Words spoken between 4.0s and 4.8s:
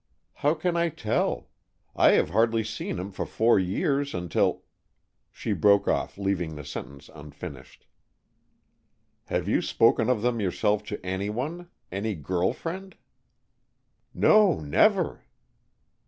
until"